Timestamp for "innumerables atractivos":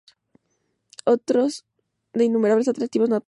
2.25-3.07